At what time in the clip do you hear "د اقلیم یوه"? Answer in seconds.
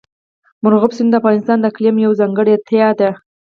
1.59-2.17